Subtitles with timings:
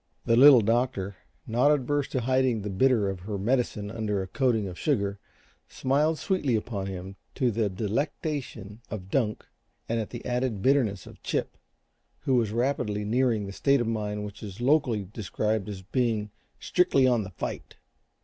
[0.25, 4.67] The Little Doctor, not averse to hiding the bitter of her medicine under a coating
[4.67, 5.19] of sugar,
[5.69, 9.45] smiled sweetly upon him, to the delectation of Dunk
[9.87, 11.55] and the added bitterness of Chip,
[12.21, 17.05] who was rapidly nearing that state of mind which is locally described as being "strictly
[17.05, 17.75] on the fight."